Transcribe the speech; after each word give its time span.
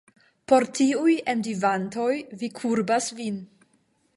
Por 0.51 0.63
tiuj 0.77 1.17
enviantoj 1.33 2.15
vi 2.41 2.51
kurbas 2.61 3.11
vin! 3.21 3.37